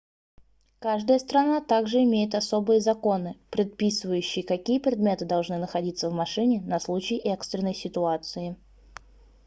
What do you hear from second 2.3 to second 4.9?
особые законы предписывающие какие